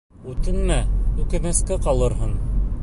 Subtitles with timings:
[0.31, 0.77] Үтенмә,
[1.25, 2.37] үкенескә ҡалырһың.